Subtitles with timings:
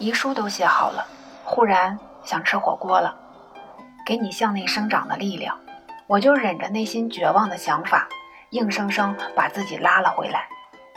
[0.00, 1.06] 遗书都写好了，
[1.44, 3.14] 忽然想吃火锅了。
[4.06, 5.54] 给你向内生长的力量，
[6.06, 8.08] 我就忍着内心绝望的想法，
[8.48, 10.48] 硬生生把自己拉了回来，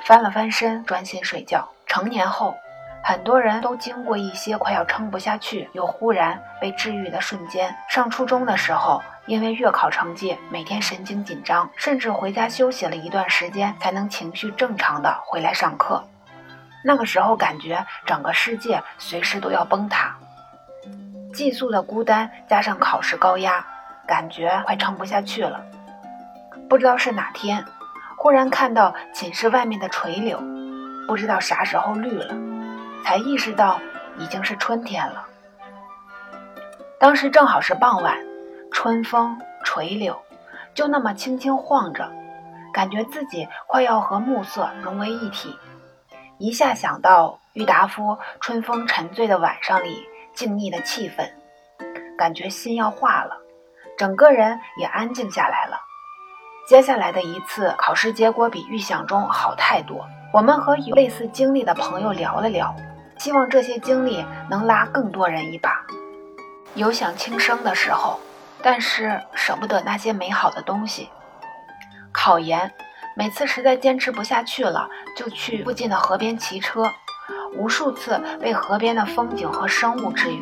[0.05, 1.67] 翻了翻身，专心睡觉。
[1.85, 2.55] 成年后，
[3.03, 7.75] 很多人都经过一些快要撑不下去，又忽然被治愈的瞬间。
[7.89, 16.01] 上初中的时候，因为月考成绩，每天神经紧张，甚至回家休息了一段时间，才能情绪正常的回来上课。
[16.83, 20.15] 那个时候感觉整个世界随时都要崩塌，
[21.33, 23.65] 寄宿的孤单加上考试高压，
[24.05, 25.63] 感觉快撑不下去了。
[26.69, 27.63] 不知道是哪天，
[28.17, 30.43] 忽然看到寝室外面的垂柳，
[31.07, 32.35] 不知道啥时候绿了，
[33.05, 33.79] 才意识到
[34.17, 35.25] 已经是春天了。
[36.99, 38.17] 当时正好是傍晚，
[38.71, 40.21] 春风垂柳，
[40.73, 42.11] 就那么轻轻晃着，
[42.73, 45.57] 感觉自己快要和暮色融为一体。
[46.39, 51.29] 一下想到郁达夫《春风沉醉的晚上》里静谧的气氛，
[52.17, 53.37] 感觉心要化了，
[53.97, 55.79] 整个人也安静下来了。
[56.67, 60.05] 接下来的一次考试结果比预想中好太多。
[60.33, 62.75] 我们和有类似经历的朋友聊了聊，
[63.19, 65.85] 希望这些经历能拉更多人一把。
[66.73, 68.19] 有想轻生的时候，
[68.63, 71.09] 但是舍不得那些美好的东西。
[72.11, 72.73] 考研。
[73.15, 76.91] 每次实在坚持不下去了，就去附近的河边骑车，
[77.55, 80.41] 无数次被河边的风景和生物治愈。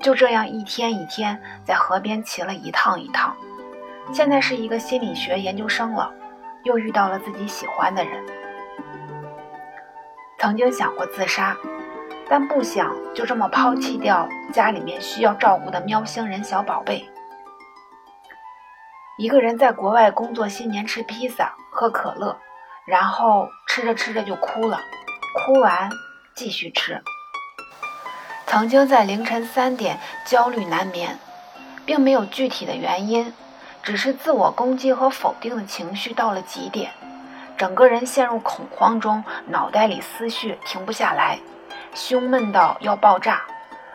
[0.00, 3.36] 就这样一天一天在河边骑了一趟一趟。
[4.12, 6.12] 现在是一个心理学研究生了，
[6.64, 8.24] 又遇到了自己喜欢的人。
[10.38, 11.56] 曾经想过自杀，
[12.28, 17.08] 但不想就这么抛弃掉家里面需要照顾的喵星人小宝贝。
[19.22, 21.54] 一个人在国外工作，新年吃披萨。
[21.70, 22.36] 喝可乐，
[22.84, 24.80] 然后吃着吃着就哭了，
[25.32, 25.88] 哭完
[26.34, 27.00] 继续吃。
[28.48, 31.16] 曾经在凌晨三点焦虑难眠，
[31.86, 33.32] 并没有具体的原因，
[33.80, 36.90] 只是自我攻击和否定的情绪到了极点，
[37.56, 41.38] 整个人陷入恐慌中，脑袋里思绪停不下来，
[41.94, 43.42] 胸闷到要爆炸。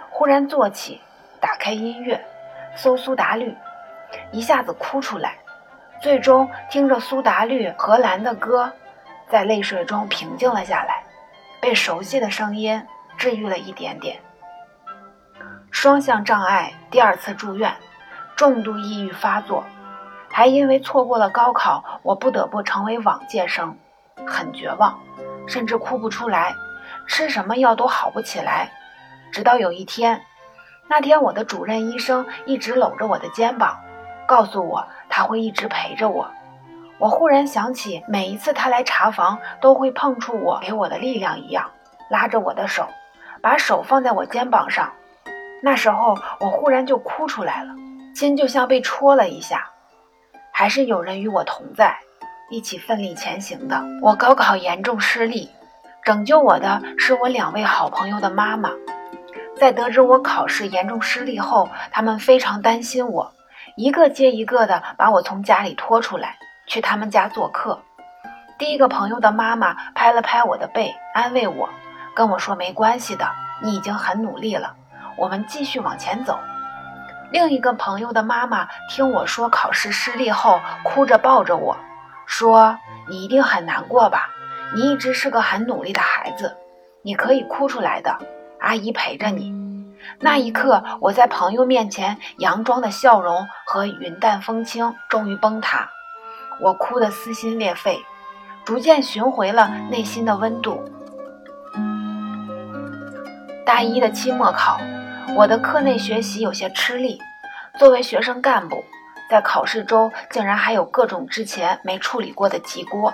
[0.09, 1.01] 忽然坐起，
[1.41, 2.25] 打开音乐，
[2.77, 3.53] 搜苏打绿，
[4.31, 5.35] 一下子哭出来。
[6.01, 8.71] 最终听着苏打绿荷兰的歌，
[9.29, 11.03] 在泪水中平静了下来，
[11.59, 12.85] 被熟悉的声音
[13.17, 14.19] 治愈了一点点。
[15.71, 17.75] 双向障碍第二次住院，
[18.35, 19.63] 重度抑郁发作，
[20.31, 23.75] 还因为错过了高考，我不得不成为往届生，
[24.27, 24.99] 很绝望，
[25.47, 26.53] 甚至哭不出来，
[27.07, 28.69] 吃什么药都好不起来。
[29.31, 30.21] 直到有一天，
[30.87, 33.79] 那天我的主任医生一直搂着我的肩膀。
[34.27, 36.29] 告诉我他会一直陪着我。
[36.99, 41.69] 我忽然想起，每一次他来查房，都会碰触我给我的力量一样，
[42.09, 42.87] 拉着我的手，
[43.41, 44.91] 把手放在我肩膀上。
[45.61, 47.73] 那时候我忽然就哭出来了，
[48.13, 49.69] 心就像被戳了一下。
[50.51, 51.95] 还是有人与我同在，
[52.49, 53.79] 一起奋力前行的。
[54.01, 55.51] 我高考严重失利，
[56.03, 58.71] 拯救我的是我两位好朋友的妈妈。
[59.55, 63.31] 在得知我考试严重失利后，他们非常担心我。
[63.77, 67.79] 一个接一个的把我从家里拖出来，去他们家做客。
[68.57, 71.69] 第一个朋友的妈妈拍了拍我的背，安慰我，
[72.15, 73.29] 跟我说：“没关系的，
[73.61, 74.73] 你已经很努力了，
[75.15, 76.39] 我们继续往前走。”
[77.29, 81.77] 另一个朋友的妈妈听我说考试失利后，哭着抱着我
[82.25, 84.31] 说：“你一定很难过吧？
[84.73, 86.57] 你一直是个很努力的孩子，
[87.03, 88.17] 你可以哭出来的，
[88.59, 89.53] 阿姨陪着你。”
[90.19, 95.89] 那一刻，我在朋友面前佯装的笑容和云淡风轻终于崩塌，
[96.59, 97.99] 我哭得撕心裂肺，
[98.65, 100.83] 逐渐寻回了内心的温度。
[103.65, 104.79] 大一的期末考，
[105.35, 107.19] 我的课内学习有些吃力。
[107.77, 108.83] 作为学生干部，
[109.29, 113.13] 在考试周竟然还有各种之前没处理过的急锅，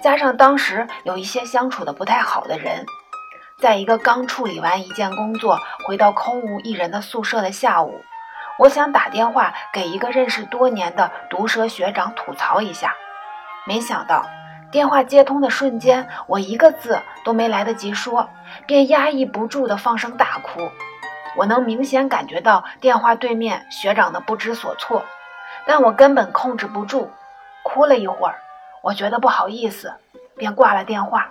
[0.00, 2.86] 加上当时有一些相处的不太好的人。
[3.60, 8.00] 在一个刚处理完一件工作、回到空无一人的宿舍的下午，
[8.56, 12.94] 我想打电话给一个认识多年的毒蛇学长吐槽一下，
[13.66, 14.24] 没想到
[14.70, 18.28] 电话接通的瞬间，我一个字都没来得及说，
[18.64, 20.60] 便压抑不住的放声大哭。
[21.36, 25.04] 我能明显感觉到电话对面学长的不知所措，
[25.66, 27.10] 但我根本控制不住，
[27.64, 28.36] 哭了一会儿，
[28.82, 29.94] 我觉得不好意思，
[30.36, 31.30] 便挂了电话。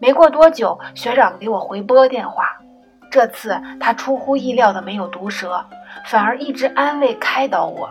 [0.00, 2.56] 没过多久，学长给我回拨电话。
[3.10, 5.64] 这次他出乎意料的没有毒舌，
[6.06, 7.88] 反而一直安慰开导我。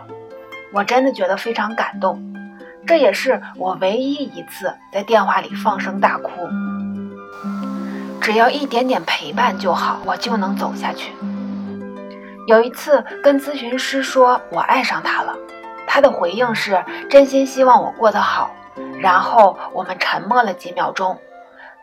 [0.72, 2.22] 我真的觉得非常感动。
[2.86, 6.48] 这也是我唯一一次在电话里放声大哭。
[8.20, 11.12] 只要一点点陪伴就好，我就能走下去。
[12.46, 15.36] 有一次跟咨询师说我爱上他了，
[15.86, 18.50] 他的回应是真心希望我过得好。
[19.00, 21.18] 然后我们沉默了几秒钟，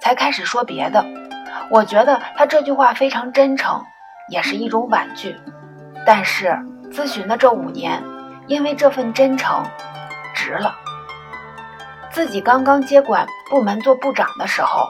[0.06, 1.04] 才开始说别的。
[1.72, 3.84] 我觉得他这句话非常真诚，
[4.30, 5.36] 也是一种婉拒。
[6.06, 6.50] 但是
[6.92, 8.04] 咨询的这五年，
[8.46, 9.66] 因为这份真诚，
[10.36, 10.76] 值了。
[12.12, 14.86] 自己刚刚接管部门做部长的时候，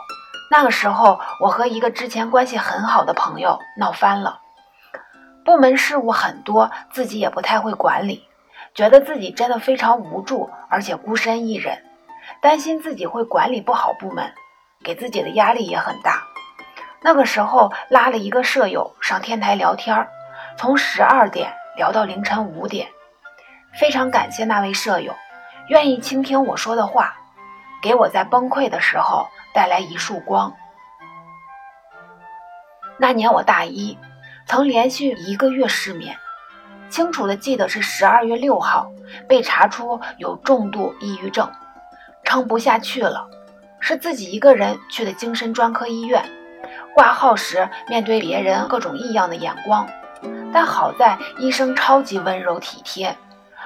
[0.51, 4.41] 那个时候我和一个之前关系很好的朋友闹翻了。
[5.45, 8.27] 部门事务很多，自己也不太会管理，
[8.73, 11.83] 觉得自己真的非常无助，而且孤身一人。
[12.41, 14.33] 担心自己会管理不好部门，
[14.85, 16.23] 给自己的压力也很大。
[17.01, 20.07] 那个时候拉了一个舍友上天台聊天，
[20.57, 22.87] 从十二点聊到凌晨五点。
[23.77, 25.13] 非常感谢那位舍友，
[25.67, 27.15] 愿意倾听我说的话，
[27.81, 30.53] 给我在崩溃的时候带来一束光。
[32.97, 33.97] 那年我大一，
[34.47, 36.15] 曾连续一个月失眠，
[36.89, 38.89] 清楚的记得是十二月六号
[39.27, 41.51] 被查出有重度抑郁症。
[42.23, 43.29] 撑不下去了，
[43.87, 46.25] 是自己一个人去的精神专科医院。
[46.95, 49.87] 挂号时面对别人各种异样的眼光，
[50.51, 53.15] 但好在医生超级温柔体贴，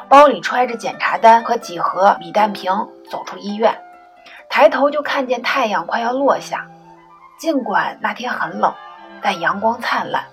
[0.10, 2.69] 包里揣着检查单和几盒米氮平，
[3.10, 3.74] 走出医院，
[4.50, 6.68] 抬头就看见太阳快要落下。
[7.39, 8.74] 尽管那天很冷，
[9.21, 10.25] 但阳光灿烂。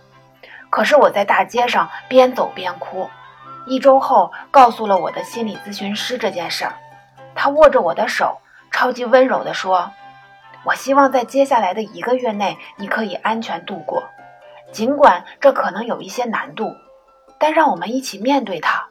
[0.68, 3.08] 可是我在大街上边走边哭。
[3.66, 6.72] 一周后，告诉了我的心理咨询师这件事儿。
[7.36, 8.36] 他握着我的手，
[8.70, 9.92] 超级温柔地说
[10.64, 14.08] ：“我希望在接下来的一个月内，你可以安全度过。
[14.72, 16.74] 尽管这可能有一些难度，
[17.38, 18.88] 但让我们一起面对它，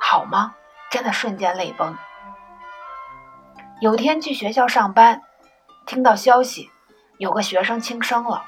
[0.00, 0.54] 好吗？”
[0.88, 1.98] 真的瞬间泪崩。
[3.80, 5.20] 有天去学校上班，
[5.84, 6.70] 听到消息，
[7.18, 8.44] 有个学生轻生了，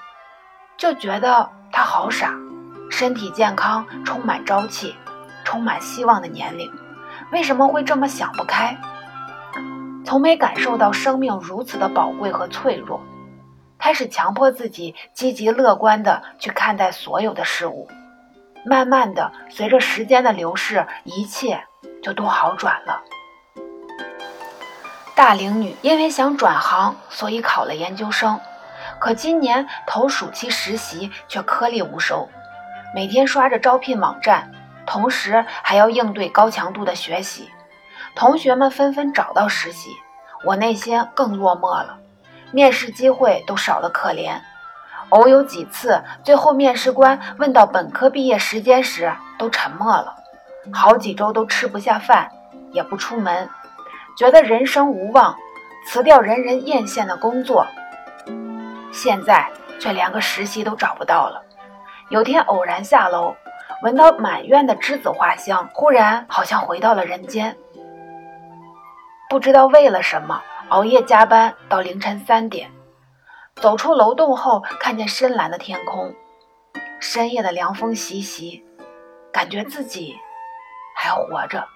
[0.77, 2.33] 就觉得他好傻，
[2.91, 4.95] 身体健康，充满朝气，
[5.45, 6.73] 充满希望的年龄，
[7.33, 8.75] 为什么会这么想不开？
[10.09, 12.99] 从没感受到生命如此的宝贵和脆弱，
[13.79, 17.87] 开始强迫自己积极乐观的去看待所有的事物。
[18.65, 21.63] 慢慢的，随着时间的流逝，一切
[22.03, 23.03] 就都好转了。
[25.15, 28.41] 大龄女因为想转行，所以考了研究生，
[28.99, 32.27] 可今年投暑期实习却颗粒无收，
[32.95, 34.51] 每天刷着招聘网站，
[34.87, 37.51] 同时还要应对高强度的学习。
[38.19, 39.97] 同学们纷纷找到实习，
[40.43, 41.97] 我内心更落寞了。
[42.51, 44.41] 面试机会都少得可怜，
[45.11, 50.17] 偶有几次，最后面试官问到本科毕业时间时，都沉默了。
[50.73, 52.29] 好几周都吃不下饭，
[52.73, 53.49] 也不出门，
[54.17, 55.37] 觉得人生无望，
[55.87, 57.65] 辞掉人人艳羡的工作。
[58.91, 59.49] 现在
[59.79, 61.41] 却连个实习都找不到了。
[62.09, 63.37] 有天偶然下楼，
[63.85, 67.57] 闻到满院的栀子花香，忽然好像回到了人间。
[69.31, 72.71] 不知道为了什么熬夜加班到凌晨三点，
[73.57, 76.15] 走出楼栋后看见深蓝的天空，
[76.99, 78.65] 深夜的凉风习习，
[79.31, 80.17] 感觉自己
[80.97, 81.69] 还活着。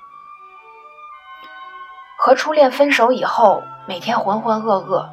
[2.16, 5.06] 和初恋分手以后，每天浑浑噩噩。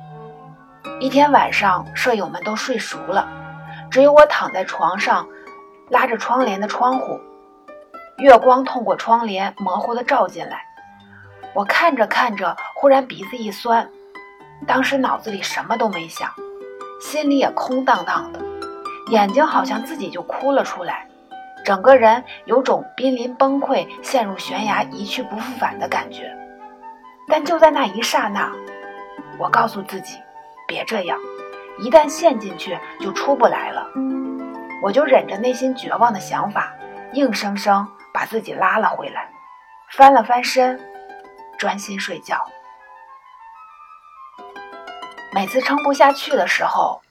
[1.01, 3.27] 一天晚上，舍友们都睡熟了，
[3.91, 5.27] 只有我躺在床上，
[5.89, 7.19] 拉着窗帘的窗户，
[8.17, 10.68] 月光透过窗帘模糊的照进来。
[11.53, 13.89] 我看着看着，忽然鼻子一酸，
[14.67, 16.31] 当时脑子里什么都没想，
[17.01, 18.39] 心里也空荡荡的，
[19.07, 21.07] 眼睛好像自己就哭了出来，
[21.65, 26.31] 整个人有种濒临崩溃、陷入悬崖一去不复返的感觉。
[27.27, 28.51] 但就在那一刹那，
[29.37, 30.17] 我告诉自己，
[30.67, 31.17] 别这样，
[31.79, 33.87] 一旦陷进去就出不来了。
[34.81, 36.71] 我就忍着内心绝望的想法，
[37.13, 39.29] 硬生生把自己拉了回来，
[39.91, 40.79] 翻了翻身。
[41.59, 42.43] 专心睡觉。
[45.31, 47.01] 每次撑不下去的时候，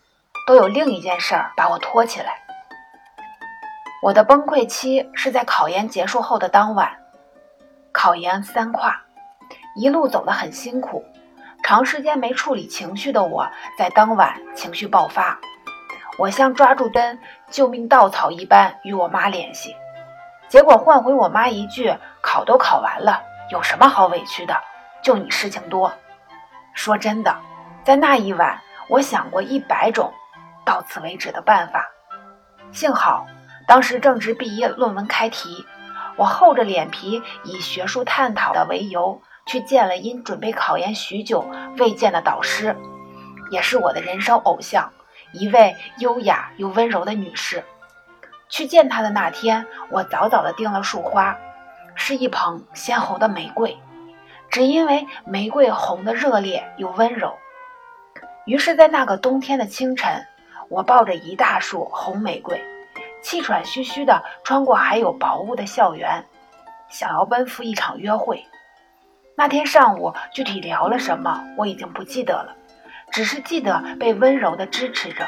[0.47, 2.43] 都有另一件事儿把我拖起来。
[4.03, 6.99] 我的崩溃期是在考研结束后的当晚，
[7.93, 9.03] 考研三跨，
[9.77, 11.05] 一路走得很辛苦，
[11.63, 15.39] 长时间没处理情绪的我在当晚情绪爆发，
[16.19, 17.19] 我像抓住根
[17.51, 19.77] 救命稻草一般与我妈联系，
[20.49, 24.55] 结果换回我妈一句：“考都考完了。”有什么好委屈的？
[25.03, 25.93] 就你事情多。
[26.75, 27.37] 说真的，
[27.85, 30.13] 在那一晚，我想过一百种
[30.65, 31.85] 到此为止的办法。
[32.73, 33.27] 幸好
[33.67, 35.67] 当时正值毕业论文开题，
[36.17, 42.77] 我厚着脸皮以学术探讨的为由去见了因准备考研许久未见的导师，
[43.51, 44.93] 也是我的人生偶像，
[45.33, 47.65] 一位优雅又温柔的女士。
[48.51, 51.37] 去见她的那天，我早早的订了束花，
[52.01, 53.77] 是一捧鲜红的玫瑰，
[54.49, 57.37] 只因为玫瑰红的热烈又温柔。
[58.47, 60.25] 于是，在那个冬天的清晨，
[60.71, 62.65] 我抱着一大束红玫瑰，
[63.21, 66.25] 气喘吁吁地穿过还有薄雾的校园，
[66.89, 68.47] 想要奔赴一场约会。
[69.37, 72.57] 那天上午具体聊了什么，我已经不记得了，
[73.11, 75.27] 只是记得被温柔地支持着。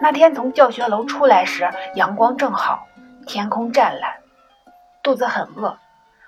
[0.00, 2.86] 那天从教学楼出来时，阳光正好，
[3.26, 4.14] 天空湛蓝，
[5.04, 5.76] 肚子很饿，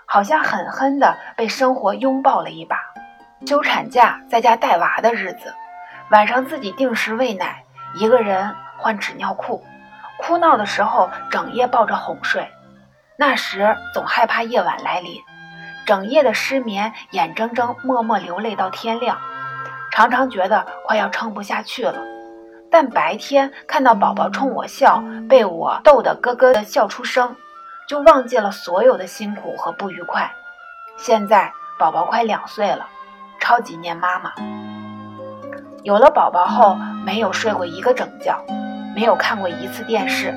[0.04, 2.76] 好像狠狠地被生活拥抱了一把。
[3.46, 5.54] 休产假在家带娃的日子。
[6.10, 7.64] 晚上自己定时喂奶，
[7.94, 9.64] 一个人换纸尿裤，
[10.18, 12.46] 哭闹的时候整夜抱着哄睡。
[13.18, 15.22] 那时总害怕夜晚来临，
[15.86, 19.18] 整夜的失眠，眼睁睁默默流泪到天亮，
[19.90, 21.98] 常常觉得快要撑不下去了。
[22.70, 27.34] 但白天看到宝宝冲我笑，被我逗得咯咯的笑出声，
[27.86, 30.32] 就忘记了所有的辛苦和不愉快。
[30.96, 32.88] 现在宝宝快两岁了，
[33.38, 34.32] 超级念妈妈。
[35.82, 36.74] 有了宝宝后，
[37.04, 38.44] 没有睡过一个整觉，
[38.94, 40.34] 没有看过一次电视，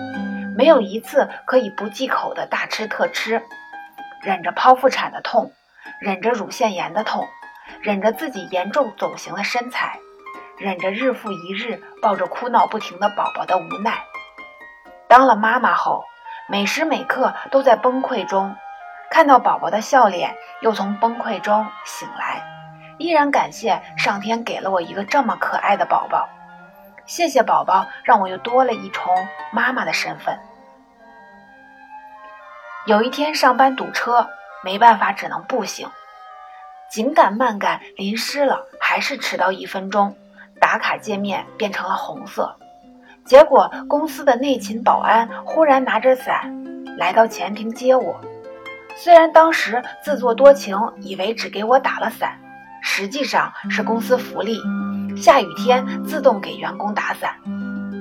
[0.55, 3.41] 没有一次可以不忌口的大吃特吃，
[4.21, 5.51] 忍着剖腹产的痛，
[5.99, 7.27] 忍着乳腺炎的痛，
[7.81, 9.97] 忍着自己严重走形的身材，
[10.57, 14.03] 忍着日复一日抱着哭闹不停的宝宝的无奈。
[15.07, 16.03] 当了妈妈后，
[16.49, 18.55] 每时每刻都在崩溃中，
[19.11, 22.43] 看到宝宝的笑脸，又从崩溃中醒来。
[22.97, 26.27] 依然感谢上天给了我一个这么可爱的宝宝，
[27.05, 29.13] 谢谢宝宝，让我又多了一重
[29.51, 30.37] 妈妈的身份。
[32.87, 34.27] 有一天上班堵车，
[34.63, 35.87] 没办法，只能步行。
[36.89, 40.17] 紧赶慢赶，淋湿了，还是迟到一分钟。
[40.59, 42.57] 打卡界面变成了红色，
[43.29, 46.51] 结果公司的内勤保安忽然拿着伞
[46.97, 48.19] 来到前庭接我。
[48.95, 52.35] 虽然当时自作多情，以为只给我打了伞。
[52.81, 54.59] 实际上是公司福利，
[55.15, 57.35] 下雨天自动给员工打伞。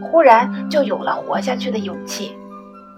[0.02, 2.34] 忽然就有了活下去的勇气，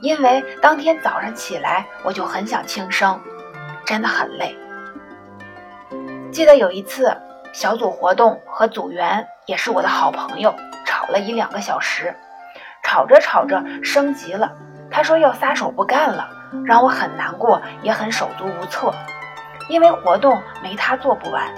[0.00, 3.18] 因为当天早上起来我就很想轻生，
[3.84, 4.56] 真的很累。
[6.30, 7.12] 记得有一次
[7.52, 10.54] 小组活动和组员也是我的好朋友，
[11.10, 12.16] 了一两个小时，
[12.82, 14.56] 吵着吵着升级了，
[14.90, 16.30] 他说要撒手不干了，
[16.64, 18.94] 让我很难过，也很手足无措，
[19.68, 21.52] 因为活动没他做不完。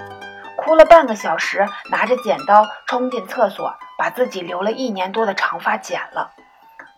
[0.56, 6.30] 哭了半个小时，拿着剪刀冲进厕所，把自己留了一年多的长发剪了，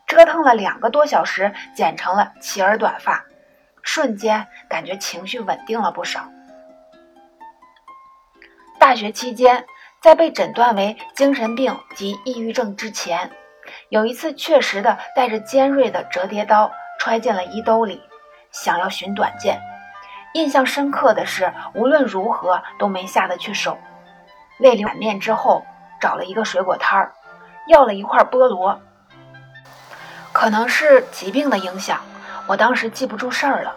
[0.07, 3.25] 折腾了两个多小时，剪成了齐耳短发，
[3.83, 6.29] 瞬间感觉情绪稳定了不少。
[8.79, 9.65] 大学期间，
[10.05, 13.31] 在被诊断为精神病及抑郁症之前，
[13.89, 18.03] 有一次确实的带着尖锐的折叠刀揣进了衣兜里，
[18.53, 19.59] 想要寻短见。
[20.35, 23.79] 印象深刻的是，无论如何都没下得去手。
[24.59, 25.65] 泪流满面之后，
[25.99, 27.11] 找了一个水果摊儿，
[27.69, 28.79] 要了一块菠萝。
[30.35, 31.99] 可能是疾病的影响，
[32.47, 33.75] 我当时记不住事儿了。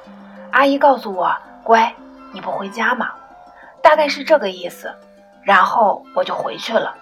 [0.51, 1.95] 阿姨告诉我：“乖，
[2.33, 3.13] 你不回家吗？”
[3.81, 4.93] 大概是这个意思。
[5.47, 6.93] 然后我就回去了。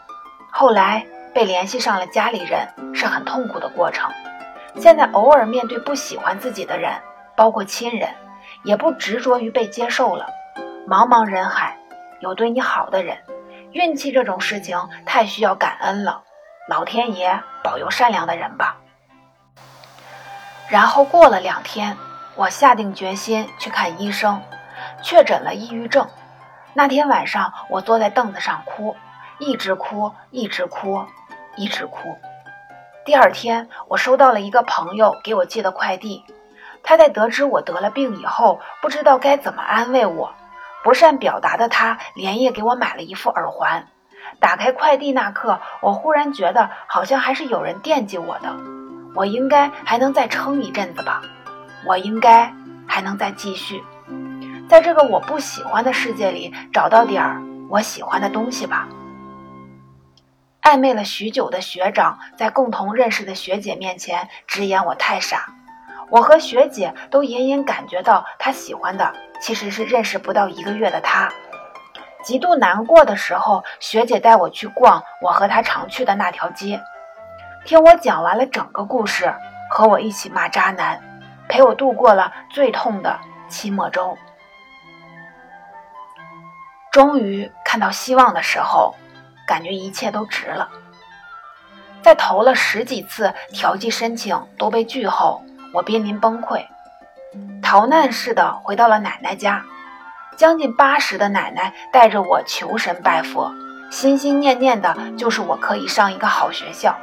[0.52, 4.08] 后来被联系上了家里人，是很痛苦的过程。
[4.78, 6.94] 现在偶尔面对不喜欢自己的人，
[7.36, 8.08] 包括亲人。
[8.64, 10.28] 也不执着于被接受了。
[10.88, 11.78] 茫茫人海，
[12.20, 13.18] 有对你好的人，
[13.72, 16.22] 运气这种事情太需要感恩了。
[16.70, 18.78] 老天爷保佑善良的人吧。
[20.68, 21.98] 然后过了两天，
[22.36, 24.42] 我下定决心去看医生，
[25.04, 26.08] 确诊了抑郁症。
[26.78, 28.98] 那天晚上，我坐在凳子上哭，
[29.40, 31.06] 一直哭，一直哭，
[31.56, 32.18] 一直哭。
[33.06, 36.26] 第二天，我收到了一个朋友给我寄的快递。
[36.84, 40.34] 他在得知我得了病以后，不知道该怎么安慰我。
[40.84, 43.88] 不善表达的他，连夜给我买了一副耳环。
[44.42, 48.54] 打开快递那刻，我忽然觉得好像还是有人惦记我的。
[49.16, 51.22] 我应该还能再撑一阵子吧。
[51.88, 52.54] 我应该
[52.86, 53.82] 还能再继续，
[54.68, 58.88] 在这个我不喜欢的世界里找到点儿我喜欢的东西吧。
[60.62, 65.54] 暧昧了许久的学长，在共同认识的学姐面前直言我太傻。
[66.10, 71.30] 我和学姐都隐隐感觉到，他喜欢的其实是认识不到一个月的他。
[72.24, 76.82] 极度难过的时候，学姐带我去逛我和他常去的那条街，
[77.66, 79.32] 听我讲完了整个故事，
[79.70, 81.00] 和我一起骂渣男，
[81.48, 84.18] 陪我度过了最痛的期末周。
[86.96, 88.96] 终于看到希望的时候，
[89.46, 90.70] 感觉一切都值了。
[92.02, 96.66] 在投了十几次调剂申请都被拒后，我濒临崩溃，
[97.62, 99.62] 逃难似的回到了奶奶家。
[100.38, 103.54] 将近八十的奶奶带着我求神拜佛，
[103.92, 106.98] 心心念念的就是我可以上一个好学校。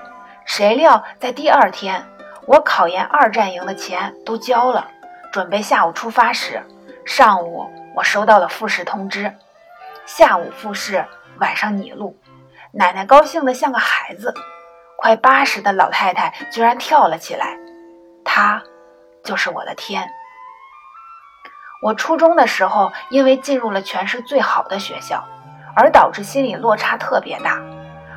[0.46, 2.02] 谁料在第二天，
[2.46, 4.88] 我考研二战营的钱都交了，
[5.30, 6.62] 准备下午出发时，
[7.04, 9.34] 上午我收到了复试通知，
[10.06, 11.04] 下午复试，
[11.38, 12.18] 晚上拟录。
[12.72, 14.34] 奶奶高兴的像个孩子，
[14.96, 17.56] 快八十的老太太居然跳了起来，
[18.24, 18.62] 她
[19.22, 20.08] 就是我的天。
[21.82, 25.24] 我初中的时候，因为进入了全市最好的学校，
[25.76, 27.60] 而导致心理落差特别大。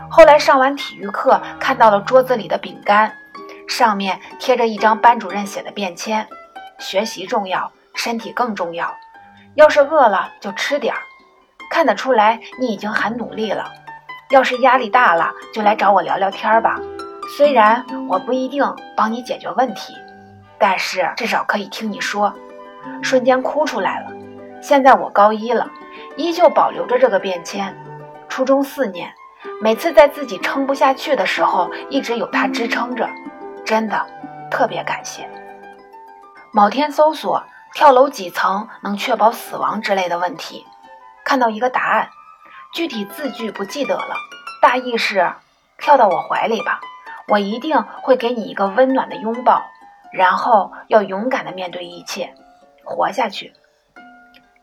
[0.09, 3.15] 后来上完体育课，看到了桌子里的饼干，
[3.67, 6.27] 上面贴着一张班主任写的便签
[6.79, 8.95] ：“学习重要，身体更重要。
[9.55, 11.01] 要是饿了就吃点儿，
[11.69, 13.71] 看得出来你已经很努力了。
[14.29, 16.79] 要是压力大了，就来找我聊聊天吧。
[17.37, 18.63] 虽然我不一定
[18.95, 19.93] 帮你解决问题，
[20.57, 22.33] 但是至少可以听你说。”
[23.01, 24.11] 瞬间哭出来了。
[24.61, 25.67] 现在我高一了，
[26.17, 27.75] 依旧保留着这个便签。
[28.29, 29.11] 初中四年，
[29.61, 33.09] 每次在自己撑不下去的时候，一直有它支撑着，
[33.65, 34.05] 真的
[34.51, 35.27] 特别感谢。
[36.51, 37.43] 某天搜索
[37.73, 40.65] 跳楼几层能确保死亡之类的问题，
[41.25, 42.09] 看到一个答案，
[42.71, 44.15] 具体字句不记得了，
[44.61, 45.33] 大意是
[45.77, 46.79] 跳到我怀里吧，
[47.27, 49.61] 我一定会给你一个温暖的拥抱，
[50.13, 52.33] 然后要勇敢的面对一切。
[52.83, 53.51] 活下去。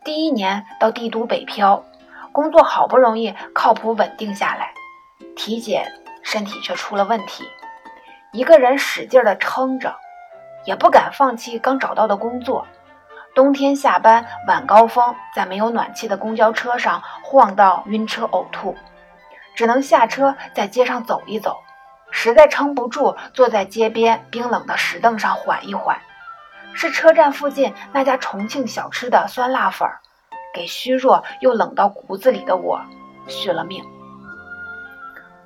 [0.05, 1.85] 第一年到帝都北漂，
[2.31, 4.73] 工作好不容易靠谱稳定下来，
[5.35, 5.93] 体检
[6.23, 7.45] 身体却出了问题，
[8.33, 9.97] 一个人使劲的撑着，
[10.65, 12.69] 也不敢放弃刚找到的工作。
[13.35, 18.77] 冬天下班晚高峰，在没有暖气的公交车上晃到晕车呕吐，
[19.55, 21.57] 只能下车在街上走一走，
[22.11, 25.99] 实在撑不住，坐在街边冰冷的石凳上缓一缓。
[26.75, 30.01] 是车站附近那家重庆小吃的酸辣粉儿，
[30.53, 32.81] 给虚弱又冷到骨子里的我
[33.29, 33.83] 续了命。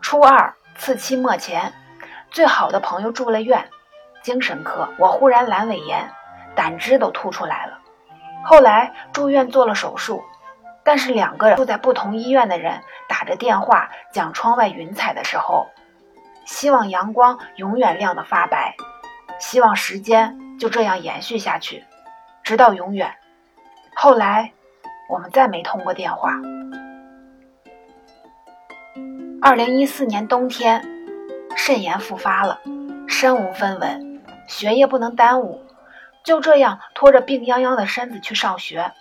[0.00, 1.72] 初二次期末前，
[2.30, 3.68] 最好的朋友住了院，
[4.22, 6.08] 精神科，我忽然阑尾炎，
[6.56, 7.78] 胆汁都吐出来了。
[8.42, 10.24] 后来住院做了手术，
[10.82, 15.68] 但是两个住在不同医院的人打着电话讲窗外云彩的时候，
[16.44, 18.74] 希望阳光永远亮得发白，
[19.38, 20.36] 希望时间。
[20.58, 21.84] 就这样延续下去，
[22.42, 23.14] 直到永远。
[23.94, 24.54] 后来，
[25.06, 26.32] 我们再没通过电话。
[29.42, 30.82] 二零一四年冬天，
[31.54, 32.58] 肾炎复发了，
[33.06, 35.60] 身无分文，学业不能耽误，
[36.26, 38.92] 就这样拖着病殃殃的身子去上学。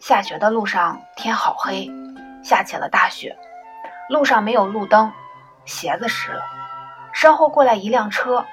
[0.00, 1.88] 下学的路上天好黑，
[2.42, 3.38] 下起了大雪，
[4.10, 5.12] 路上没有路灯，
[5.64, 6.42] 鞋子湿了。
[7.12, 8.44] 身后过来一辆车。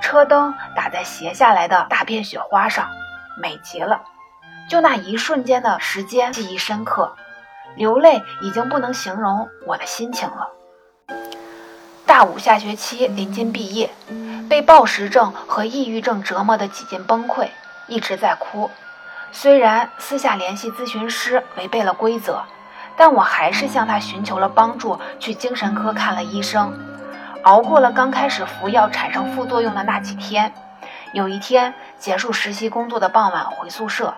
[0.00, 2.88] 车灯打在斜下来的大片雪花上，
[3.36, 4.00] 美极了。
[4.68, 7.14] 就那一瞬间的时间，记忆深刻，
[7.74, 10.48] 流泪已经不能形容我的心情了。
[12.10, 13.88] 大五下学期临近毕业，
[14.48, 17.46] 被暴食症和抑郁症折磨得几近崩溃，
[17.86, 18.68] 一直在哭。
[19.30, 22.42] 虽然私下联系咨询师违背了规则，
[22.96, 26.76] 但我还是向他寻求了帮助，去精神科看了医生。
[27.44, 30.52] 熬过了刚开始服药产生副作用的那几天，
[31.12, 34.12] 有一天结束实习工作的傍晚回宿舍，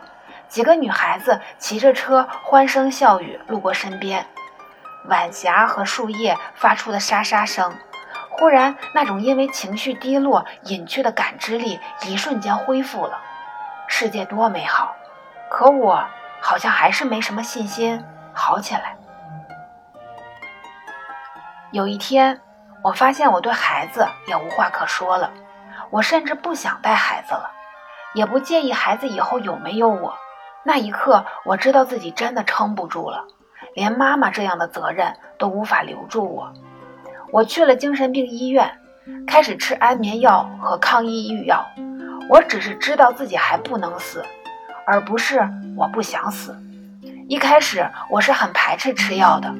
[0.49, 4.25] 几个女孩子骑着车欢声笑语路过身边，
[5.07, 7.75] 晚霞和树叶发出的沙沙声，
[8.31, 13.19] 忽然那种因为情绪低落隐去的感知力一瞬间恢复了，
[13.87, 14.95] 世界多美好，
[15.51, 16.05] 可我
[16.41, 18.97] 好像还是没什么信心好起来。
[21.71, 22.41] 有一天。
[22.85, 25.31] 我发现我对孩子也无话可说了，
[25.91, 27.49] 我甚至不想带孩子了，
[28.13, 30.17] 也不介意孩子以后有没有我。
[30.65, 33.25] 那一刻，我知道自己真的撑不住了，
[33.75, 36.53] 连妈妈这样的责任都无法留住我。
[37.31, 38.71] 我去了精神病医院，
[39.27, 41.65] 开始吃安眠药和抗抑郁药。
[42.29, 44.25] 我只是知道自己还不能死，
[44.87, 45.41] 而不是
[45.77, 46.57] 我不想死。
[47.29, 49.53] 一开始我是很排斥吃药的。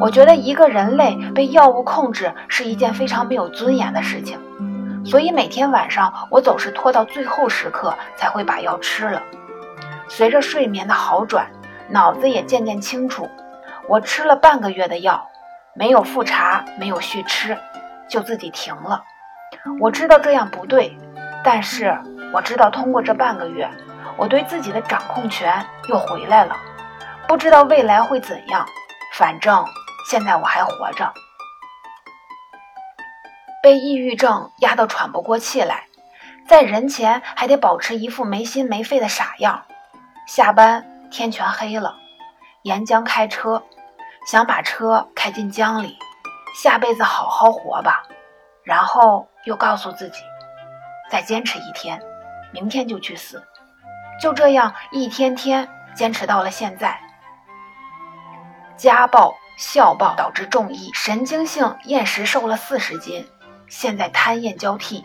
[0.00, 4.38] 我觉得一个人类被药物控制是一件非常没有尊严的事情，
[5.04, 9.20] 所以每天晚上我总是拖到最后时刻才会把药吃了。
[10.08, 11.46] 随着睡眠的好转，
[11.88, 13.28] 脑子也渐渐清楚。
[13.88, 15.28] 我吃了半个月的药，
[15.74, 17.58] 没有复查，没有续吃，
[18.08, 19.02] 就自己停了。
[19.80, 20.96] 我知道这样不对，
[21.44, 21.96] 但是
[22.32, 23.68] 我知道通过这半个月，
[24.16, 26.56] 我对自己的掌控权又回来了。
[27.28, 28.66] 不知道未来会怎样。
[29.14, 29.64] 反正
[30.08, 31.12] 现在我还活着。
[33.62, 35.84] 被抑郁症压得喘不过气来，
[36.48, 39.64] 在人前还得保持一副没心没肺的傻样。
[40.26, 41.96] 下班天全黑了，
[42.62, 43.60] 沿江开车，
[44.24, 45.98] 想把车开进江里，
[46.54, 48.04] 下辈子好好活吧。
[48.62, 50.22] 然后又告诉自己，
[51.10, 52.00] 再坚持一天，
[52.52, 53.42] 明天就去死。
[54.20, 57.00] 就这样一天天坚持到了现在。
[58.76, 63.28] 家暴、校暴导致重易神经性厌食，瘦了四十斤，
[63.66, 65.04] 现在贪厌交替，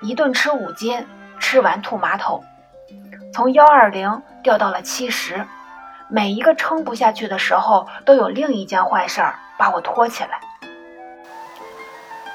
[0.00, 1.06] 一顿吃五斤，
[1.38, 2.42] 吃完吐马桶，
[3.32, 5.46] 从幺二零掉到了七十。
[6.12, 10.40] 每一个撑不下去的时候，都有另一件坏事儿把我拖起来。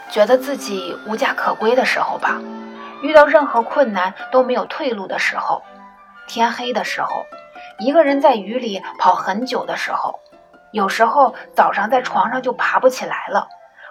[0.09, 2.39] 觉得自己无家可归的时候吧，
[3.01, 5.61] 遇到任何困难都没有退路的时候，
[6.25, 7.25] 天黑的时候，
[7.77, 10.19] 一个人在雨里跑很久的时候。
[10.71, 13.47] 有时候早上在床上就爬不起来了，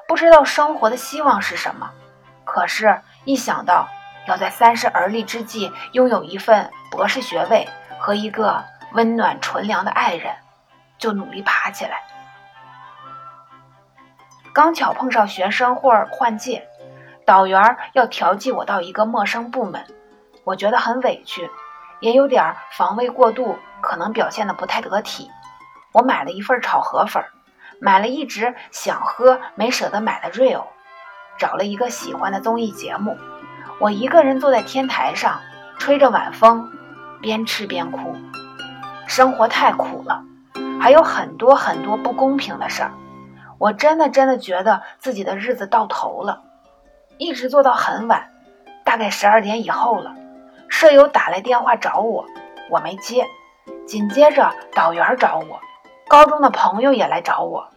[0.09, 1.91] 不知道生活的希望是什么。
[2.45, 3.89] 可是，一想到
[4.27, 7.67] 要在三十而立之际拥有一份博士学位
[7.99, 8.63] 和一个
[8.95, 10.35] 温暖纯良的爱人，
[10.99, 12.03] 就努力爬起来。
[14.53, 16.69] 刚巧碰上学生会换届，
[17.27, 19.85] 导员要调剂我到一个陌生部门，
[20.45, 21.51] 我觉得很委屈，
[21.99, 25.29] 也有点防卫过度，可能表现的不太得体。
[25.91, 27.25] 我买了一份炒河粉，
[27.81, 30.67] 买了一直想喝没舍得买的 Rio，
[31.37, 33.19] 找了一个喜欢的综艺节目。
[33.81, 35.41] 我一个人坐在天台上，
[35.79, 36.71] 吹着晚风，
[37.21, 38.17] 边吃边哭。
[39.07, 40.23] 生活太苦了，
[40.81, 42.93] 还有很多很多不公平的事儿。
[43.59, 46.43] 我真的真的觉得自己的日子到头了，
[47.19, 48.31] 一直做到很晚，
[48.85, 50.15] 大概十二点以后了。
[50.69, 52.25] 舍友打来电话找我，
[52.71, 53.27] 我没接。
[53.87, 55.61] 紧接着导员找我。
[56.09, 57.69] 高中的朋友也来找我，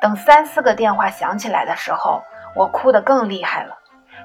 [0.00, 2.22] 等三四个电话响起来的时候，
[2.54, 3.76] 我哭得更厉害了，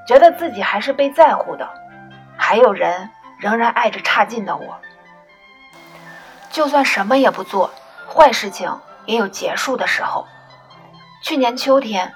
[0.08, 1.68] 觉得自己还是被在乎的，
[2.38, 3.10] 还有人
[3.40, 4.78] 仍然爱着差劲的我。
[6.52, 7.72] 就算什么也不做，
[8.08, 10.26] 坏事情也有结束的时候。
[11.24, 12.14] 去年秋天，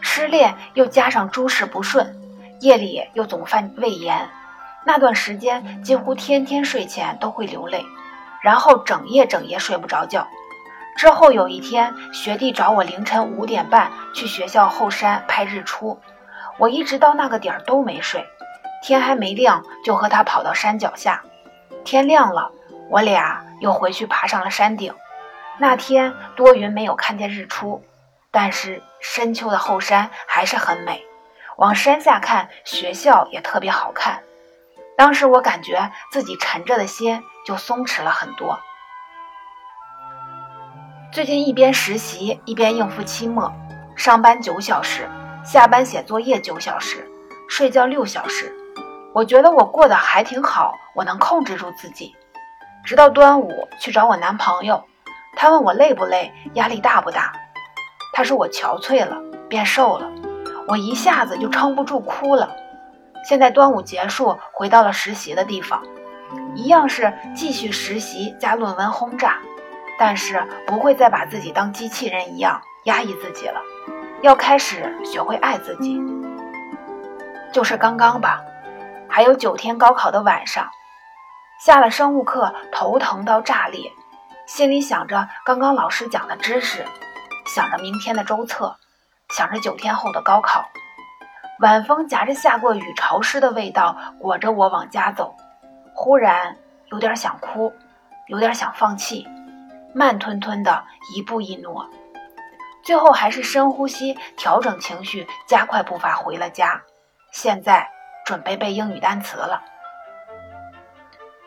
[0.00, 2.16] 失恋又加上诸事不顺，
[2.60, 4.28] 夜里又总犯胃炎，
[4.84, 7.84] 那段时间几乎天天睡前都会流泪，
[8.42, 10.26] 然后整夜整夜睡不着觉。
[10.96, 16.00] 之后有一天，学弟找我凌晨五点半去学校后山拍日出，
[16.58, 18.26] 我一直到那个点儿都没睡，
[18.82, 21.22] 天还没亮就和他跑到山脚下。
[21.84, 22.50] 天亮了，
[22.90, 24.94] 我俩又回去爬上了山顶。
[25.58, 27.84] 那天多云，没有看见日出，
[28.30, 31.04] 但是深秋的后山还是很美。
[31.56, 34.22] 往山下看，学校也特别好看。
[34.96, 38.58] 当时我感觉自己沉着的心就松弛了很多。
[41.12, 43.52] 最近一边实习一边应付期末，
[43.96, 45.08] 上班九小时，
[45.44, 47.10] 下班写作业九小时，
[47.48, 48.54] 睡觉六小时。
[49.12, 52.14] 我觉得我过得还挺好，我能控制住自己。
[52.88, 54.82] 直到端午去找我男朋友，
[55.36, 57.34] 他问我累不累，压力大不大。
[58.14, 60.10] 他说我憔悴了，变瘦了，
[60.66, 62.50] 我一下子就撑不住哭了。
[63.28, 65.82] 现在端午结束，回到了实习的地方，
[66.54, 69.36] 一样是继续实习加论文轰炸。
[69.98, 73.60] 但是不会再把自己当机器人一样压抑自己了，
[74.22, 76.00] 要开始学会爱自己。
[77.52, 78.40] 就是刚刚吧，
[79.06, 80.66] 还有九天高考的晚上，
[81.58, 83.92] 下了生物课头疼到炸裂，
[84.46, 86.86] 心里想着刚刚老师讲的知识，
[87.46, 88.76] 想着明天的周测，
[89.30, 90.64] 想着九天后的高考。
[91.58, 95.34] 晚风夹着下过雨潮湿的味道裹着我往家走，
[95.94, 96.56] 忽然
[96.92, 97.72] 有点想哭，
[98.28, 99.26] 有点想放弃。
[99.92, 101.90] 慢吞吞的一步一挪，
[102.84, 106.80] 最后还是深呼吸，调整情绪，加快步伐回了家。
[107.32, 107.88] 现在
[108.24, 109.60] 准备背英语单词了。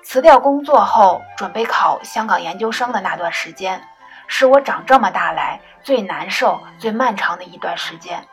[0.03, 3.81] 辞掉工作后，准备考香港研究生的那段时间，
[4.27, 8.25] 是我长这么大来最难受、最漫长的一段时间。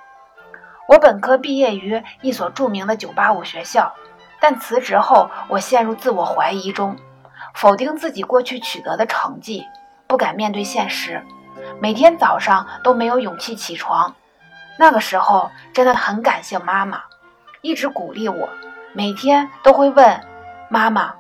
[0.88, 3.92] 我本科毕业于一所著名的985学校，
[4.40, 6.96] 但辞职后，我陷入自我怀疑中，
[7.54, 9.66] 否定自己过去取得的成绩。
[10.07, 11.22] 不敢面对现实，
[11.81, 14.14] 每天早上都没有勇气起床。
[14.78, 17.02] 那个时候真的很感谢妈妈，
[17.61, 18.48] 一直鼓励我，
[18.94, 20.18] 每天都会问
[20.70, 21.14] 妈妈：“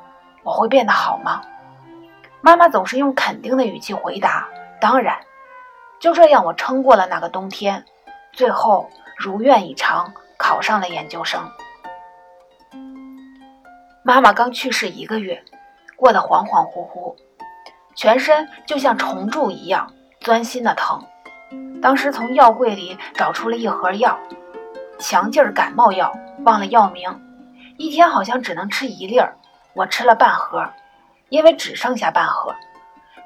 [0.48, 1.42] 我会变得好吗？”
[2.40, 4.48] 妈妈总是用肯定的语气回答
[4.80, 5.18] ：“当然。”
[6.00, 7.84] 就这样，我撑过了那个冬天，
[8.32, 11.50] 最后如愿以偿考上了研究生。
[14.02, 15.44] 妈妈刚去世一个月，
[15.96, 17.14] 过得恍恍惚惚。
[17.94, 21.04] 全身就像虫蛀一样，钻心的疼。
[21.82, 24.16] 当时从药柜里找出了一盒药，
[25.00, 27.10] 强劲儿感冒药，忘了药名，
[27.76, 29.36] 一天好像只能吃一粒儿。
[29.74, 30.68] 我吃了半盒，
[31.28, 32.54] 因为只剩下半盒。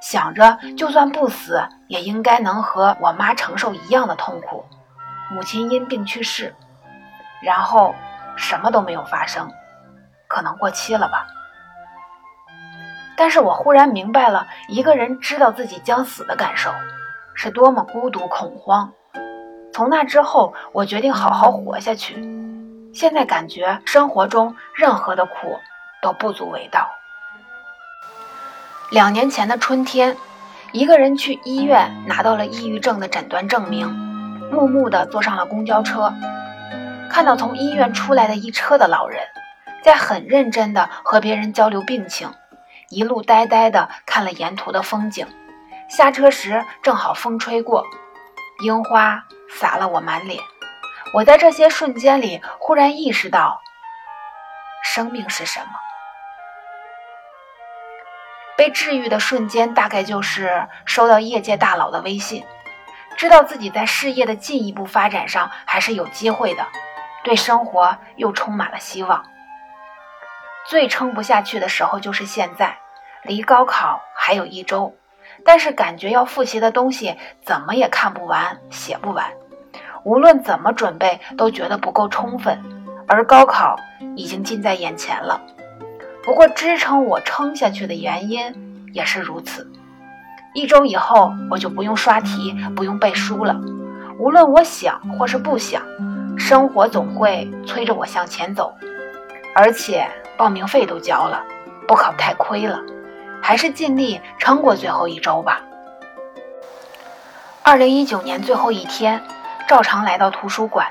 [0.01, 4.65] 想着就算不死，也应该能和我妈承受一样的痛苦。
[5.31, 6.55] 母亲因病去世，
[7.41, 7.95] 然后
[8.37, 9.49] 什么都没有发生，
[10.29, 11.27] 可能过期了吧。
[13.17, 16.73] 但是我忽然明白了，一个人知道自己将死的感受，
[17.35, 18.93] 是多么孤独恐慌。
[19.73, 22.15] 从那之后，我决定好好活下去。
[22.93, 25.59] 现在感觉生活中任何的苦
[26.03, 26.91] 都不足为道。
[28.91, 30.15] 两年前的春天，
[30.73, 33.89] 一个人去医院拿到了抑郁症的诊断证明，
[34.53, 36.13] 木木地坐上了公交车，
[37.09, 39.23] 看到从医院出来的一车的老人，
[39.83, 42.31] 在很认真地和别人交流病情，
[42.91, 45.27] 一路呆呆地看了沿途的风景。
[45.89, 47.87] 下车时正好风吹过，
[48.63, 49.25] 樱花。
[49.55, 50.43] 洒了我满脸，
[51.13, 53.61] 我在这些瞬间里忽然意识到，
[54.83, 55.67] 生命是什么。
[58.63, 62.45] 被治愈的瞬间，大概就是收到业界大佬的微信，
[63.17, 66.65] 知道自己在事业的进一步发展上还是有机会的，
[67.25, 69.25] 对生活又充满了希望。
[70.69, 72.79] 最撑不下去的时候就是现在，
[73.25, 74.95] 离高考还有一周，
[75.45, 79.27] 但是感觉要复习的东西怎么也看不完，写不完。
[80.05, 82.63] 无论怎么准备，都觉得不够充分，
[83.09, 83.75] 而高考
[84.15, 85.41] 已经近在眼前了。
[86.25, 89.71] 不过，支撑我撑下去的原因也是如此。
[90.55, 93.61] 一周以后，我就不用刷题，不用背书了。
[94.19, 95.83] 无论我想或是不想，
[96.39, 98.73] 生活总会催着我向前走。
[99.55, 101.43] 而且，报名费都交了，
[101.89, 102.81] 不考太亏了，
[103.43, 105.61] 还是尽力撑过最后一周吧。
[107.63, 109.23] 二零一九年最后一天。
[109.69, 110.89] 照常来到图书馆，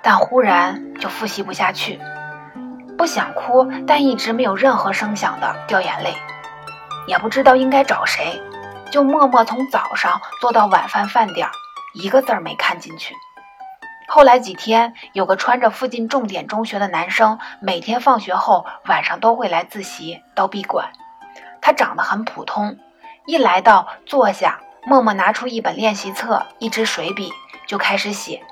[0.00, 1.98] 但忽然就复习不下去，
[3.02, 6.14] 不想哭，但一直没有任何声响的掉眼泪，
[7.08, 8.40] 也不知道应该找谁，
[8.92, 11.48] 就默默从早上坐到晚饭饭点，
[11.94, 13.12] 一个字儿没看进去。
[14.06, 20.92] 后来几天，有个穿着附近重点中学的男生，每天放学后晚上都会来自习到闭馆。
[21.60, 22.78] 他长得很普通，
[23.26, 27.32] 一来到坐下，默默拿出一本练习册，一支水笔。
[27.66, 28.44] 就开始写，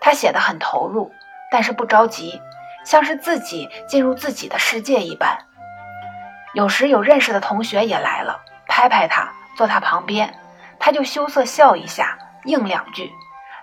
[0.00, 1.12] 他写的很投入，
[1.50, 2.40] 但是不着急，
[2.84, 5.38] 像是自己进入自己的世界一般。
[6.54, 10.34] 有时有认识的同学也来了，拍拍他，坐他旁边，
[10.78, 13.10] 他就羞涩笑一下，应两句。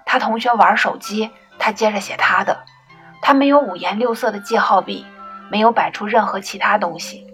[0.06, 1.30] 他同学玩手机，
[1.60, 2.64] 他接着写他的。
[3.22, 5.06] 他没有五颜六色的记号笔，
[5.52, 7.28] 没有摆出任何其他东西，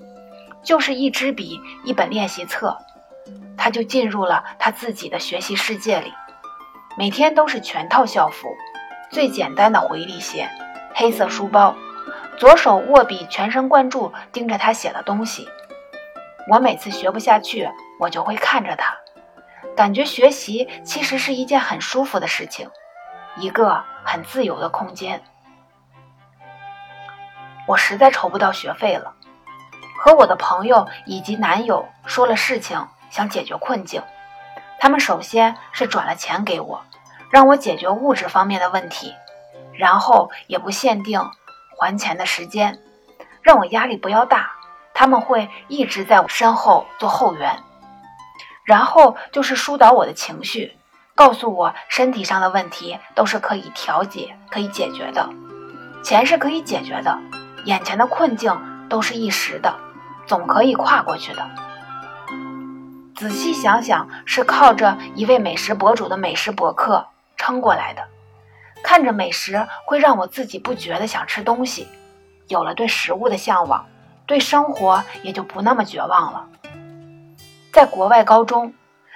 [0.64, 2.78] 就是一支笔，一本练习册，
[3.56, 6.12] 他就进入了他自己的学习世界里。
[6.98, 8.48] 每天都是全套校服，
[9.12, 10.50] 最简单的回力鞋，
[10.98, 11.76] 黑色书包，
[12.38, 15.46] 左手握笔，全神贯注盯着他写的东西。
[16.50, 18.96] 我每次学不下去，我就会看着他，
[19.76, 22.70] 感觉学习其实是一件很舒服的事情，
[23.36, 25.22] 一个很自由的空间。
[27.68, 29.14] 我实在筹不到学费了，
[30.00, 34.02] 和我的朋友以及男友说了事情，想解决困境。
[34.80, 36.82] 他们首先是转了钱给我，
[37.30, 39.14] 让我解决物质方面的问题，
[39.78, 41.20] 然后也不限定
[41.78, 42.80] 还钱的时间，
[43.42, 44.52] 让我压力不要大。
[44.94, 47.60] 他们会一直在我身后做后援，
[48.64, 50.78] 然后就是疏导我的情绪，
[51.16, 55.30] 告诉我身体上的问题都是可以调节、可以解决的，
[56.02, 57.20] 钱是可以解决的，
[57.66, 58.58] 眼前的困境
[58.88, 59.76] 都是一时的，
[60.26, 61.46] 总可以跨过去的。
[63.18, 68.02] 仔细想想，是靠着一位美食博主的美食博客撑过来的。
[68.86, 71.88] 看着美食，会让我自己不觉得想吃东西，
[72.50, 73.84] 有了对食物的向往，
[74.28, 76.48] 对生活也就不那么绝望了。
[77.74, 78.76] 在国外高中，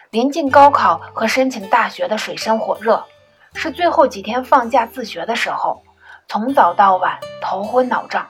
[0.10, 3.06] 临近高考和申请大学的水深火热，
[3.54, 5.84] 是最后几天放假自学的时候，
[6.28, 8.28] 从早到晚头昏脑胀，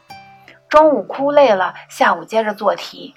[0.67, 3.15] 中午哭累了，下午接着做题。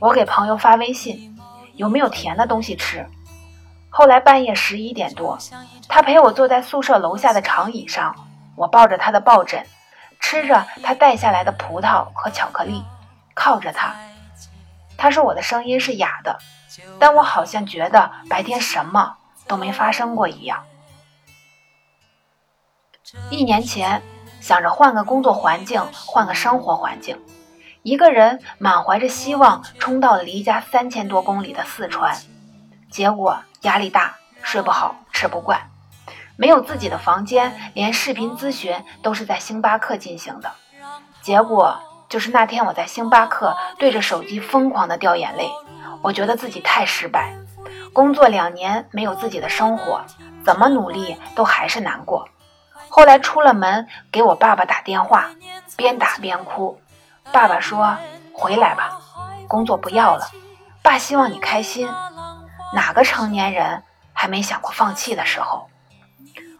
[0.00, 1.38] 我给朋友发微信，
[1.74, 3.06] 有没有甜的东西吃？
[3.94, 5.38] 后来半夜十一点多，
[5.86, 8.16] 他陪我坐在宿舍楼下的长椅上，
[8.56, 9.66] 我抱着他的抱枕，
[10.18, 12.82] 吃着他带下来的葡萄和巧克力，
[13.34, 13.94] 靠着他。
[14.96, 16.38] 他说我的声音是哑的，
[16.98, 20.64] 但我好像觉得白天什么都没发生过一样。
[23.28, 24.00] 一年前，
[24.40, 27.20] 想着换个工作环境，换个生活环境。
[27.82, 32.16] 一个人满怀着希望冲到了离家三千多公里的四川，
[32.92, 35.70] 结果压力大，睡不好，吃不惯，
[36.36, 40.52] 没有自己的房间，连视频咨询都是在星巴克进行的。
[41.22, 45.50] 结果就是那天我在星巴克对着手机疯狂的掉眼泪，
[46.02, 47.34] 我觉得自己太失败。
[47.94, 50.02] 工作两年没有自己的生活，
[50.44, 52.28] 怎么努力都还是难过。
[52.90, 55.30] 后来出了门，给我爸爸打电话，
[55.78, 56.78] 边打边哭。
[57.32, 57.96] 爸爸说
[58.34, 58.98] ：“回来吧，
[59.48, 60.28] 工作不要了。
[60.82, 61.88] 爸希望你开心。
[62.72, 63.82] 哪个成年人
[64.12, 65.68] 还没想过放弃的时候？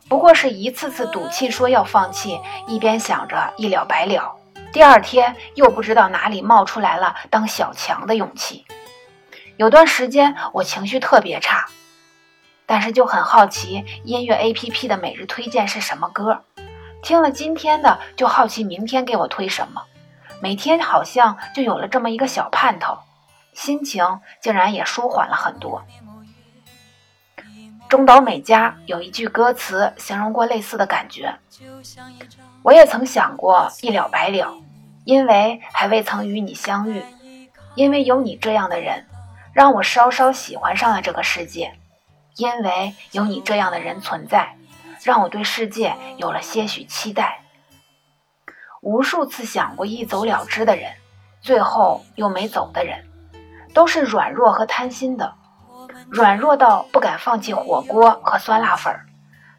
[0.09, 4.37] 不过是一次次赌气说要放弃，一边想着一了百了。
[4.73, 8.65] 第二天又不知道哪里冒出来了当小强的勇气。
[9.57, 11.67] 有段时间我情绪特别差。”
[12.65, 16.45] 但是就很好奇音乐 A P P 的每日推荐是什么歌，
[17.03, 19.83] 听了今天的就好奇明天给我推什么，
[20.41, 22.97] 每天好像就有了这么一个小盼头，
[23.53, 25.85] 心情竟然也舒缓了很多。
[27.93, 31.39] 中岛美嘉有一句歌词形容过类似的感觉，
[32.63, 34.55] 我也曾想过一了百了，
[35.05, 37.05] 因为还未曾与你相遇，
[37.75, 39.07] 因为有你这样的人，
[39.53, 41.75] 让我稍稍喜欢上了这个世界。
[42.37, 44.57] 因为有你这样的人存在，
[45.05, 47.43] 让我对世界有了些许期待。
[48.81, 50.91] 无数次想过一走了之的人，
[51.43, 53.05] 最后又没走的人，
[53.75, 55.35] 都是软弱和贪心的。
[56.13, 58.95] 软弱到不敢放弃火锅和酸辣粉，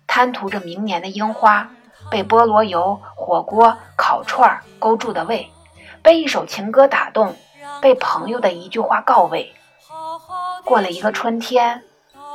[0.05, 1.71] 贪图着明年的樱花，
[2.11, 5.51] 被菠萝油、火锅、烤串儿勾住的胃，
[6.03, 7.35] 被一首情歌打动，
[7.81, 9.51] 被朋友的一句话告慰。
[10.63, 11.83] 过了一个春天。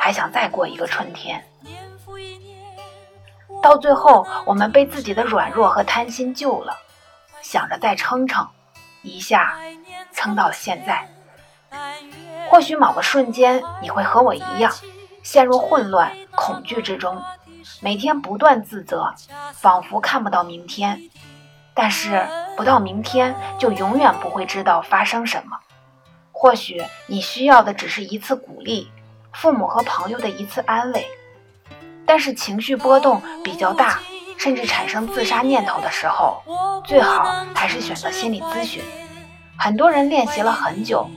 [0.00, 1.44] 还想再过一个春天，
[3.60, 6.76] 到最后我们被自己的软弱和贪心救了，
[7.42, 8.46] 想着再撑撑，
[9.02, 9.58] 一下
[10.12, 11.08] 撑到了现在。
[12.50, 14.72] 或许某个瞬间你会和我一样，
[15.22, 17.22] 陷入混乱、恐惧之中，
[17.80, 19.14] 每天不断自责，
[19.54, 21.10] 仿佛看不到明天。
[21.74, 25.58] 但是不到明天，就永远不会知道发生什么。
[26.32, 28.90] 或许你需要的只是一次鼓励。
[29.34, 31.06] 父母和朋友的一次安慰，
[32.04, 34.00] 但是情绪波动比较大，
[34.36, 36.42] 甚至产生自杀念头的时候，
[36.84, 38.82] 最好还是选择心理咨询。
[39.56, 41.08] 很多人练习了很久，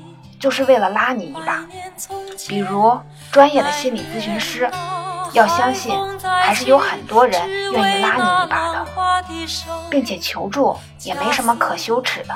[0.41, 1.65] 就是为了拉你一把。
[2.49, 2.99] 比如
[3.31, 4.69] 专业的心理咨询师，
[5.31, 5.95] 要相信
[6.43, 8.85] 还是有很多人愿意拉你一把的，
[9.89, 12.35] 并且求助也没什么可羞耻的。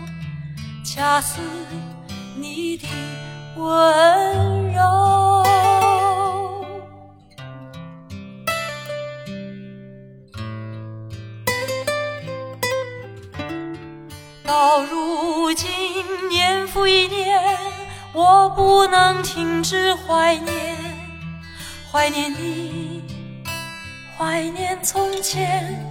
[0.93, 1.39] 恰似
[2.35, 2.85] 你的
[3.55, 4.81] 温柔。
[14.43, 15.69] 到如今
[16.27, 17.39] 年复一年，
[18.11, 20.75] 我不能停止怀念，
[21.89, 23.01] 怀念你。
[24.17, 25.90] 怀念从前，